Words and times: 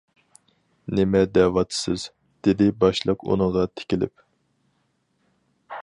—نېمە 0.99 1.19
دەۋاتىسىز؟ 1.35 2.05
-دېدى 2.47 2.71
باشلىق 2.85 3.27
ئۇنىڭغا 3.31 3.67
تىكىلىپ. 3.75 4.27